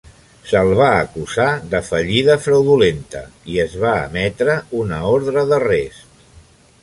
[0.51, 3.21] Se'l va acusar de fallida fraudulenta
[3.55, 6.25] i es va emetre una ordre d'arrest.